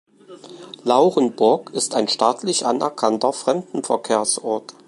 [0.83, 4.73] Laurenburg ist ein staatlich anerkannter Fremdenverkehrsort.